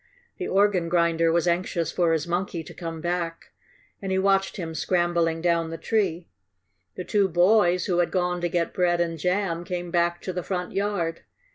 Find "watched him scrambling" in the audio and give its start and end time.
4.17-5.41